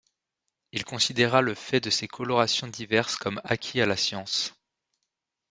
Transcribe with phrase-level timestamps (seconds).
[0.71, 4.55] Il considéra le fait de ces colorations diverses comme acquis à la science.